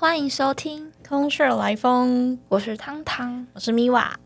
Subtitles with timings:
[0.00, 4.18] 欢迎收听，空穴来风，我是汤汤，我是米瓦。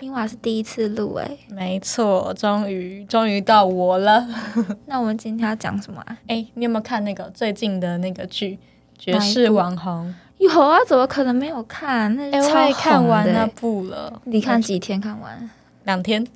[0.00, 4.26] 米瓦是第一次录诶，没错，终于终于到我了。
[4.86, 6.18] 那我们今天要讲什么啊？
[6.26, 8.56] 哎，你有没有看那个最近的那个剧
[8.98, 10.12] 《绝世网红》？
[10.44, 12.12] 有啊，怎么可能没有看？
[12.16, 14.20] 那超看完那部了。
[14.24, 15.48] 你看几天看完？
[15.84, 16.26] 两天。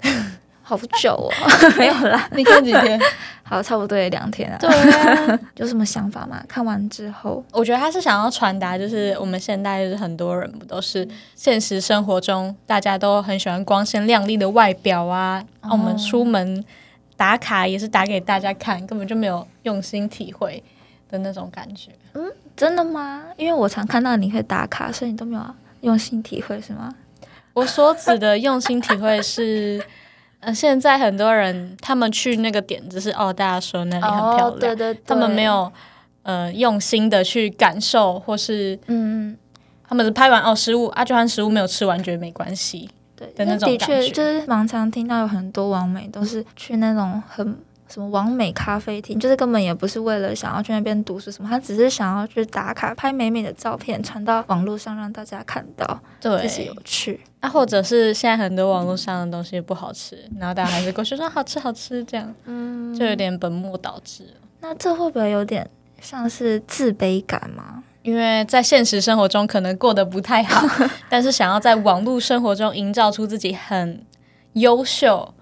[0.69, 1.31] 好久哦，
[1.79, 2.29] 没有啦。
[2.33, 3.01] 你看几天？
[3.45, 4.59] 好，差不多也两天啊。
[4.59, 6.43] 对啊， 有什么想法吗？
[6.49, 11.07] 看完之后，我觉得他是想要传达，就是我们现代就是很多人不都是
[11.37, 16.65] 现实生活中大家都很喜欢光鲜亮丽的外表啊，我们出门
[17.17, 20.61] 打卡也是打给大家看，根本就没有用心体会
[21.09, 21.93] 的那种感觉。
[22.15, 22.25] 嗯，
[22.57, 23.23] 真的吗？
[23.37, 25.43] 因为我常看到你会打卡，所以你都没有
[25.83, 26.93] 用心体会是吗？
[27.53, 29.81] 我所指的用心体会是。
[30.41, 35.71] 呃，现在很多人他们去那个点就是哦，大家说那里很漂亮，对对，他们没有
[36.23, 39.37] 呃用心的去感受，或是嗯，
[39.89, 47.59] 他们是拍完哦食物啊，就算食物没有吃完，觉得没关系，对的那种的确，就是常常听到有很多网美都是去那种很。
[47.89, 57.21] 什么完美咖啡厅，就是根本也不是为了想要去那边读书什么，他只是想要去打卡拍美美的照片，传到网络上让大家看到，对，自己有趣。
[57.41, 64.25] 那或者是现在很多网络上的东西不好吃，然后大家还是过去说好吃好吃这样，嗯，就有点本末倒置。
[64.61, 65.69] 那这会不会有点
[66.01, 67.85] 像是自卑感吗？
[68.03, 70.67] 因为在现实生活中可能过得不太好，
[71.09, 74.05] 但是想要在网络生活中营造出自己很
[74.55, 75.33] 优秀。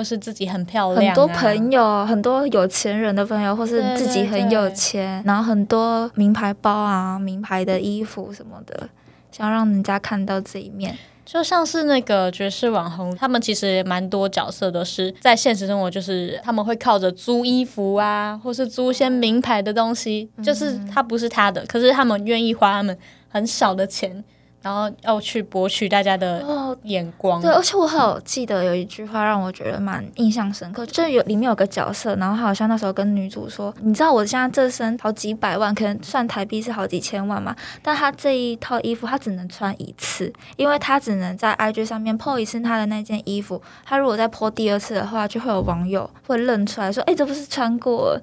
[0.00, 8.88] 或是自己很漂亮，很多朋友，很多有钱人的朋友，或是自己很有钱，然后很多名牌包啊、名牌的衣服什么的，
[9.30, 10.96] 想让人家看到这一面。
[11.26, 22.96] 就像是那个爵士网红，他们其实蛮多角色都是在现实生活，就是他们会靠着租衣服啊，或是租一些名牌的东西，就是他不是他的，可是他们愿意花他们
[23.28, 24.24] 很少的钱。
[24.62, 27.40] 然后要去博取大家的眼光。
[27.40, 37.56] 对，而且我好记得有一句话让我觉得蛮印象深刻，就是有里面有个角色，然后他好像那时候跟女主说：“你知道我现在这身好几百万，可能算台币是好几千万嘛？
[37.82, 43.60] 但他这一套衣服他只能穿一次，因为他只能在 IG 上面 po 一次他的那件衣服。
[43.84, 48.18] 他如果再 po 第二次的话，就会有网友会认出来说：‘哎，这不是穿过？’”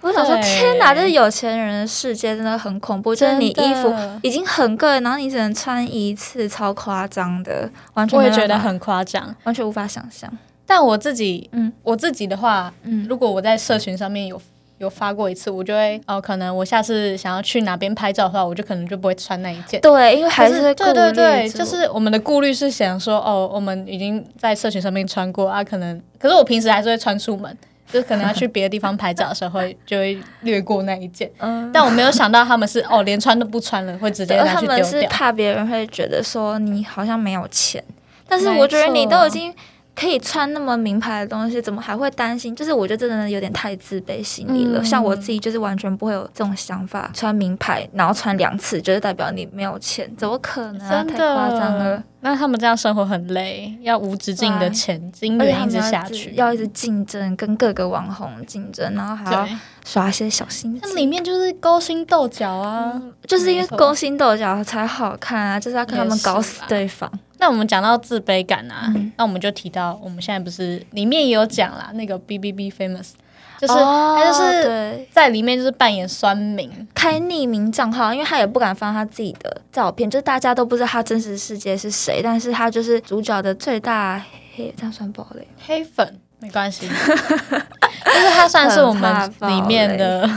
[0.00, 3.14] 我想说，天哪，这是有钱人的世界，真的很恐怖。
[3.14, 3.92] 就是你衣服
[4.22, 10.30] 已经很贵，然后你只能穿一次，超夸张的，完全我也觉得很夸张，完全无法想象。
[10.66, 14.40] 但我自己，嗯，我自己的话，嗯，如果我在社群上面有
[14.76, 19.80] 有发过一次，我就会哦，可能我下次想要去哪边拍照的话，我就可能就不会穿那一件。
[19.80, 27.56] 对，因为还是对对对，就是我们的顾虑是想说，哦，我们已经在社群上面穿过啊，可能，可是我平时还是会穿出门。
[27.92, 31.30] 就可能要去别的地方拍照的时候，会就会略过那一件。
[31.38, 34.76] 嗯，但我没有想到他们是哦，连穿都不穿了，会直接拿去丢掉。
[34.76, 37.82] 他们是怕别人会觉得说你好像没有钱，
[38.28, 39.54] 但是我觉得你都已经。
[39.98, 42.54] 可以穿那么名牌的东西，怎么还会担心？
[42.54, 44.84] 就是我觉得真的有点太自卑心理了。
[44.84, 51.06] 像我自己就是完全不会有这种想法，穿名牌然后穿两次，就是代表你没有钱，怎么可能？
[51.08, 52.02] 太夸张了。
[52.20, 59.48] 那他们这样生活很累，要无止境的钱金源一直下去，要一直竞争，跟各个网红竞争，然后还要
[59.84, 60.80] 耍一些小心机。
[60.82, 67.10] 那里面就是勾心斗角啊，就是因为勾心斗角才好看啊，就是要跟他们搞死对方。
[67.40, 73.10] 那我们讲到自卑感啊，那我们就提到我们现在不是里面也有讲啦，那个 B B B Famous，
[73.58, 84.20] 就是他就是在里面就是扮演酸民，开匿名账号，因为他也不敢发他自己的照片，就是大家都不知道他真实世界是谁，但是他就是主角的最大
[84.56, 85.46] 黑，这样算暴雷？
[85.64, 90.28] 黑粉没关系， 就是他算是我们里面的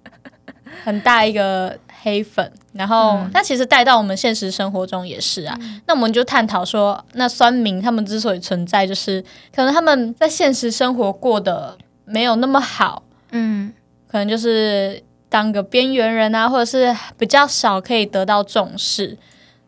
[0.82, 1.78] 很大一个。
[2.02, 5.58] 黑粉，然后他其实带到我们现实生活中也是啊。
[5.86, 9.22] 那我们就探讨说，那酸民他们之所以存在，就是
[9.54, 13.72] 可能他们在现实生活过得没有那么好，嗯，
[14.06, 19.16] 可能就是当个边缘人啊，或者是比较少可以得到重视。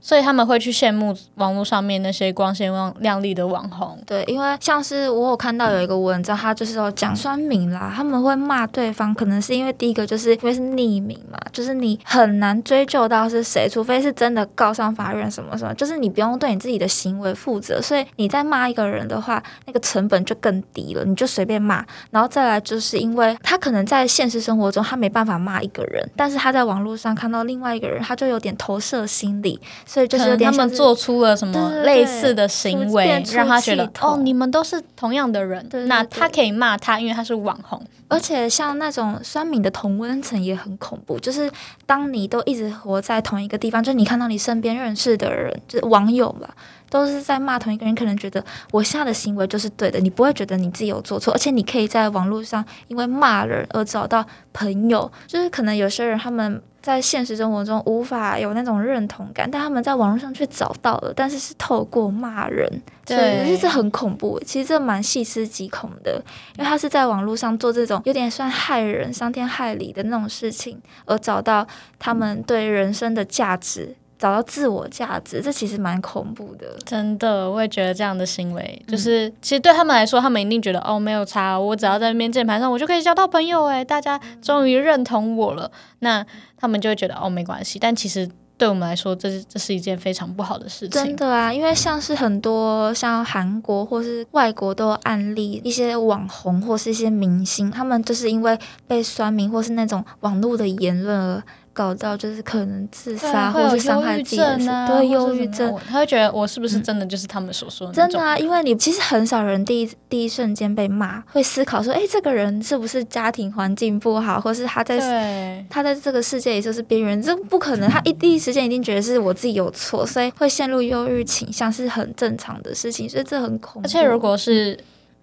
[0.01, 3.99] 所以他们会去羡慕网络上面那些光鲜亮亮丽的网红。
[4.07, 17.81] 对，因为像是我有看到有一个文章，他就是说讲酸民啦，他们会骂对方，可能是因为第一个就是因为是匿名嘛，就是你很难追究到是谁，除非是真的告上法院什么什么，就是你不用对你自己的行为负责。
[17.83, 21.85] 所以你在骂一个人的话，那个成本就更低了，你就随便骂。
[22.11, 29.61] 然后再来就是因为他可能在现实生活中他没办法骂一个人，但是他在网络上看到另外一个人，他就有点投射心理。
[29.91, 37.85] 所以就是他们做出了什么类似的行为，让他觉得哦，你们都是同样的人，那他可以骂他，因为他是网红。
[38.07, 41.51] 而且像那种酸敏的同温层也很恐怖，就是
[41.87, 46.49] 当你都一直活在同一个地方，就是你看到你身边认识的人，就是网友吧。
[46.89, 55.09] 都是在骂同一个人，可能觉得我现在的行为就是对的，你不会觉得你自己有做错，而且你可以在网络上因为骂人而找到朋友。
[55.29, 62.67] 就是可能有些人他们在现实生活中无法有那种认同感，但他们在网络上却找到了，但是是透过骂人，
[63.07, 64.41] 所以我觉得这很恐怖。
[64.47, 66.23] 其实这蛮细思极恐的，
[66.57, 71.67] 因为他是在网络上做这种有点算害人、伤天害理的那种事情，而找到
[71.99, 73.95] 他们对人生的价值。
[74.21, 76.67] 找到自我价值，这其实蛮恐怖的。
[76.85, 83.65] 真的，我也觉得这样的行为，就是其实对他们来说，他们一定觉得哦，没有差，我只要在那边键盘上，我就可以交到朋友。
[83.65, 86.23] 诶，大家终于认同我了，那
[86.59, 87.79] 他们就会觉得哦，没关系。
[87.79, 88.29] 但其实
[88.59, 90.91] 对我们来说，这是这是一件非常不好的事情。
[90.91, 101.43] 真的啊，因为像是很多像韩国或是外国都有案例，一些网红或是一些明星，他们就是因为被酸民或是那种网络的言论而。
[101.73, 108.37] 搞到就是可能自杀或者伤害自己，对忧郁症，他会觉得我是不是真的就是他们所说的真的啊？
[108.37, 117.89] 因为你其实很少人第一第一瞬间被骂，会思考说，哎，这个人是不是家庭环境不好，或是他在他在这个世界里就是边缘，这不可能。
[117.89, 123.87] 他一第一时间一定觉得是我自己有错，所以会陷入忧郁倾向是很正常的事情，所以这很恐怖。
[123.87, 124.79] 而且如果是。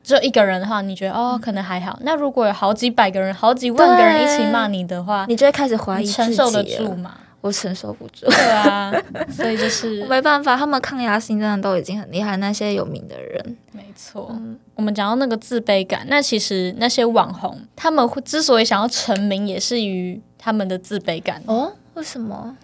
[0.08, 2.00] 只有一个人的话，你觉得哦，可能还好。
[2.02, 7.14] 那如果有好几百个人、好几万个人一起骂你的话，你就会开始怀疑承受得住吗？
[7.42, 8.26] 我承受不住。
[8.26, 8.90] 对啊，
[9.30, 12.38] 所以就是没办法，他们抗压性真的都已经很厉害。
[12.38, 14.34] 那些有名的人，没错。
[14.76, 21.74] 我们讲到那个自卑感，那其实那些网红，他们会之所以想要成名，也是于他们的自卑感哦。
[21.96, 22.56] 为什么？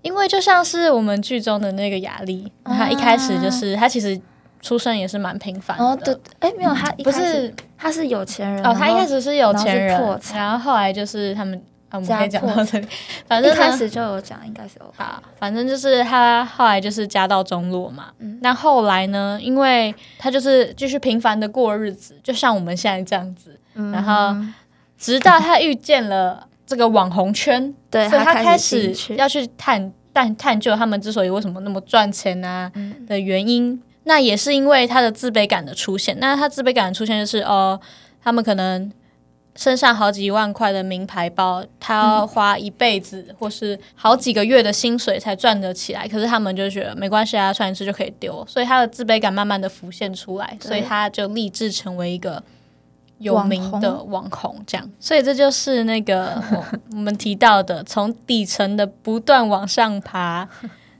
[0.00, 4.18] 因为就像是我们剧中的那个雅丽，她一开始就是他其实。
[4.60, 5.84] 出生也是蛮平凡的。
[5.84, 8.64] 哦，对，哎，没有他，不是，他是有钱人。
[8.64, 11.60] 哦，他一开始是有钱人，然后后来就是他们，
[11.92, 12.86] 我们可以讲到这里。
[13.26, 14.94] 反正一开始就有讲，应该是有。
[14.96, 18.06] 好，反正就是他后来就是家道中落嘛。
[18.18, 18.38] 嗯。
[18.42, 19.38] 那后来呢？
[19.40, 23.58] 因为他就是继续平凡的过日子，就像我们现在这样子。
[23.74, 23.92] 嗯。
[23.92, 24.36] 然后，
[24.98, 32.70] 直到他遇见了这个网红圈，对，所以他开始要去探探探究他们之所以为什么那么赚钱啊
[33.06, 33.80] 的原因。
[34.08, 36.18] 那也是因为他的自卑感的出现。
[36.18, 37.78] 那他自卑感的出现就是，哦，
[38.24, 38.90] 他们可能
[39.54, 46.08] 身上好几万块的名牌包，他要花一辈子或是好几个月的薪水才赚得起来。
[46.08, 48.42] 可是他们就觉得没关系啊，穿一次就可以丢。
[48.48, 52.42] 所以他的自卑感慢慢的浮现出来，所以他就立志成为一个
[53.18, 54.56] 有名的网红。
[54.66, 56.42] 这样，所以这就是那个
[56.92, 60.48] 我们提到的，从底层的不断往上爬。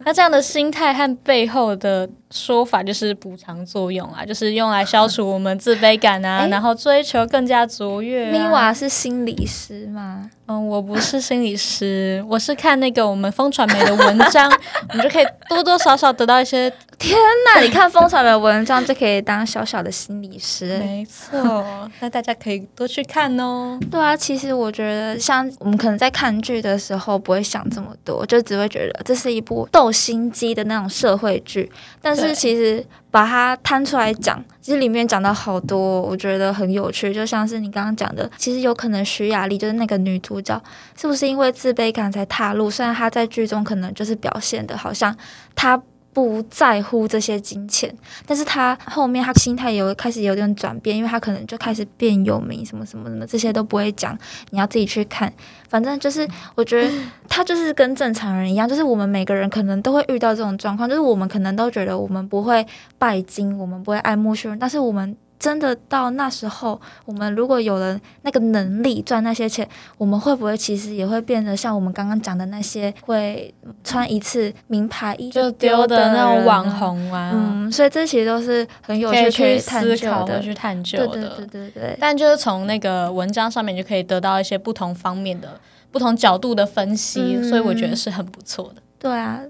[0.05, 8.31] 那这样的心态和背后的说法就是补偿作用啊，就是用来消除我们自卑感啊，然后追求更加卓越。
[8.31, 10.31] 米娃是心理师吗？
[10.47, 14.51] 嗯，我不是心理师，我是看那个我们风传媒的文章，
[14.91, 16.73] 我们就可以多多少少得到一些。
[16.99, 17.17] 天
[17.47, 20.79] 哪，你看风传媒的文章就可以当小小的心理师。
[20.79, 23.79] 没错， 那大家可以多去看哦。
[23.89, 31.71] 对啊，其实我觉得像我们可能在看剧的时候不会想这么多，就只会觉得这是一部斗心机的那种社会剧，
[32.03, 32.85] 但是其实。
[33.11, 37.13] 把它摊出来讲，其实里面讲到好多，我觉得很有趣。
[37.13, 40.63] 就像是你刚刚讲的，其实有可能徐雅丽就是那个女主角，
[40.95, 42.71] 是不是因为自卑感才踏入？
[42.71, 45.17] 虽然她在剧中可能就是表现的好像
[45.55, 45.81] 她。
[46.19, 47.89] 不在乎这些金钱，
[48.27, 54.19] 但是他后面他心态有开始有点转变，因为他可能就开始变有名，什么什么的，这些都不会讲，
[54.51, 55.33] 你要自己去看。
[55.69, 56.91] 反正就是我觉得
[57.29, 62.67] 他就是跟正常人一样，就是我们每个人可能都会遇到这种状况，就是我们可能都觉得我们不会
[62.99, 65.17] 拜金，我们不会爱慕虚荣，但是我们。
[65.39, 69.67] 真的到那时候，我们如果有了那个能力赚那些钱，
[69.97, 73.55] 我们会不会其实也会变得像我们刚刚讲的那些会
[73.85, 77.31] 穿一次名牌衣就丢的那种网红啊？
[77.33, 81.07] 嗯，所以这其实都是很有趣去思考的、去探究的。
[81.07, 81.97] 对对对对对。
[82.01, 85.49] 但就是从那个文章上面就可以得到一些不同方面的、
[85.93, 88.83] 不同角度的分析，所以我觉得是很不错的。
[88.99, 89.41] 对啊，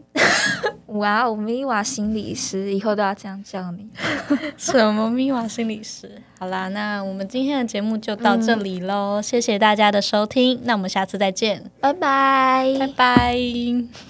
[0.88, 3.88] 哇哦，咪娃心理师，以后都要这样叫你。
[4.56, 6.10] 什么咪娃心理师？
[6.38, 14.08] 好啦，那我们今天的节目就到这里喽，谢谢大家的收听，那我们下次再见，拜拜，拜拜。